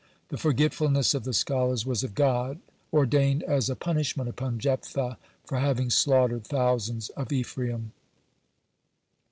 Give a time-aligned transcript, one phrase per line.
[0.29, 2.59] The forgetfulness of the scholars was of God,
[2.91, 7.91] ordained as a punishment upon Jephthah for having slaughtered thousands of Ephraim.